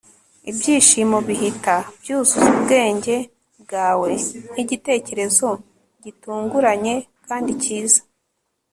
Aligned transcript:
Ibyishimo 0.49 1.17
bihita 1.27 1.75
byuzuza 2.01 2.47
ubwenge 2.55 3.15
bwawe 3.61 4.09
nkigitekerezo 4.51 5.47
gitunguranye 6.03 6.93
kandi 7.27 7.51
cyiza 7.61 8.01